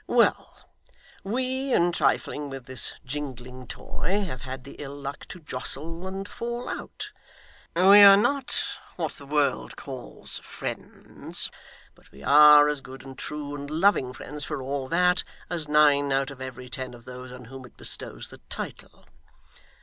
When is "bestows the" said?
17.77-18.39